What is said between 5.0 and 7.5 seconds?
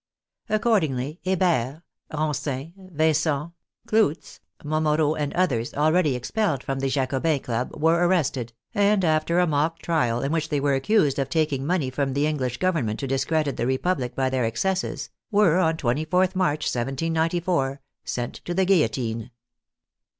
and others, al ready expelled from the Jacobins'